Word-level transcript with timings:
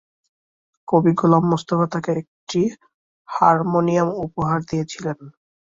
কবি 0.87 1.11
গোলাম 1.19 1.43
মোস্তফা 1.51 1.85
তাকে 1.93 2.11
একটি 2.21 2.61
হারমোনিয়াম 3.29 4.09
উপহার 4.25 4.59
দিয়েছিলেন। 4.69 5.17